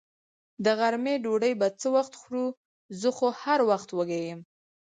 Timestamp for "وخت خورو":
1.95-2.45